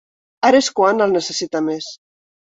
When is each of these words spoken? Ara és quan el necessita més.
Ara 0.47 0.61
és 0.63 0.69
quan 0.79 1.03
el 1.05 1.13
necessita 1.17 1.61
més. 1.67 1.91